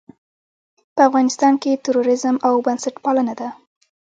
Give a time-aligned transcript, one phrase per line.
[0.75, 3.49] که په افغانستان کې تروريزم او بنسټپالنه ده.